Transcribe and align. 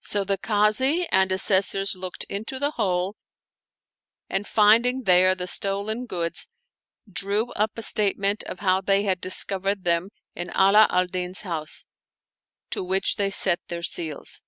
So 0.00 0.24
the 0.24 0.38
143 0.42 0.88
Oriental 0.88 0.94
Mystery 0.94 1.04
Stories 1.04 1.08
Kazi 1.12 1.12
and 1.12 1.30
Assessors 1.90 1.94
looked 2.00 2.24
into 2.30 2.58
the 2.58 2.70
hole 2.80 3.16
and 4.30 4.46
finding 4.48 5.02
there 5.02 5.34
the 5.34 5.46
stolen 5.46 6.06
goods, 6.06 6.48
drew 7.06 7.50
up 7.52 7.72
a 7.76 7.82
statement 7.82 8.42
of 8.44 8.60
how 8.60 8.80
they 8.80 9.02
had 9.02 9.20
discovered 9.20 9.84
them 9.84 10.08
in 10.34 10.48
Ala 10.56 10.86
al 10.88 11.06
Din's 11.06 11.42
house, 11.42 11.84
to 12.70 12.82
which 12.82 13.16
they 13.16 13.28
set 13.28 13.60
their 13.68 13.82
seals. 13.82 14.40